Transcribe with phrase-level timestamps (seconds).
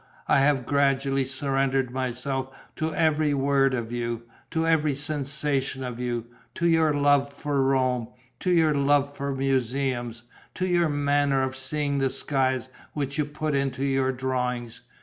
[0.27, 6.25] I have gradually surrendered myself to every word of you, to every sensation of you,
[6.55, 8.07] to your love for Rome,
[8.39, 10.23] to your love for museums,
[10.55, 14.81] to your manner of seeing the skies which you put into your drawings.